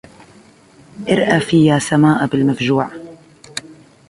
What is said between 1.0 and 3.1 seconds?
أرأفي يا سماء بالمفجوع